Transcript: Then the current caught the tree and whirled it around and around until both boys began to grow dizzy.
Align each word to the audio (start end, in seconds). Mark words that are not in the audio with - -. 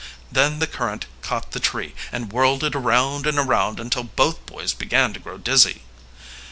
Then 0.31 0.57
the 0.57 0.65
current 0.65 1.05
caught 1.21 1.51
the 1.51 1.59
tree 1.59 1.93
and 2.11 2.31
whirled 2.33 2.63
it 2.63 2.73
around 2.73 3.27
and 3.27 3.37
around 3.37 3.79
until 3.79 4.03
both 4.05 4.43
boys 4.47 4.73
began 4.73 5.13
to 5.13 5.19
grow 5.19 5.37
dizzy. 5.37 5.83